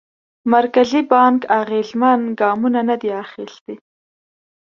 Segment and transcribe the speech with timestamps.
[0.53, 3.75] مرکزي بانک اغېزمن ګامونه ندي اخیستي.